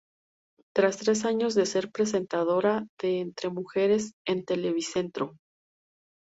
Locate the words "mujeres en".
3.51-4.45